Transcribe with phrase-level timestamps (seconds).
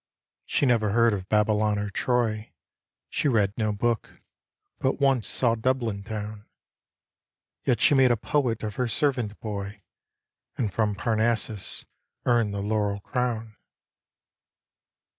[0.47, 2.51] She never heard of Babylon or Troy,
[3.11, 4.19] She read no book,
[4.79, 6.47] but once saw Dublin town;
[7.65, 9.83] Yet she made a poet of her servant boy
[10.57, 11.85] And from Parnassus
[12.25, 13.55] earned the laurel crown.